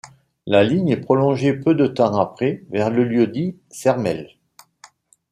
[0.47, 4.35] La ligne est prolongée peu de temps après vers le lieu-dit Čermeľ.